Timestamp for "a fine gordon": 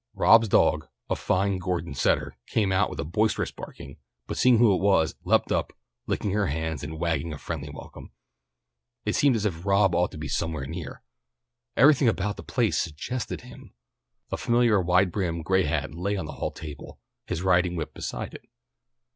1.11-1.93